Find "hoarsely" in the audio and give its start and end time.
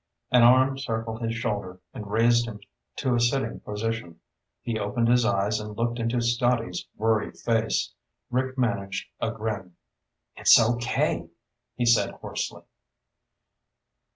12.15-12.63